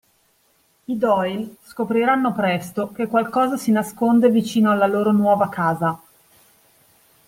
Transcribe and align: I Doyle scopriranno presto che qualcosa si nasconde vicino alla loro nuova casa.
I 0.85 0.97
Doyle 0.97 1.57
scopriranno 1.61 2.31
presto 2.33 2.91
che 2.91 3.05
qualcosa 3.05 3.55
si 3.55 3.69
nasconde 3.69 4.31
vicino 4.31 4.71
alla 4.71 4.87
loro 4.87 5.11
nuova 5.11 5.47
casa. 5.47 6.01